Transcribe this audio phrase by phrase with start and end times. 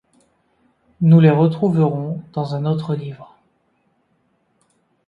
[1.01, 3.37] Nous les retrouverons dans un autre livre.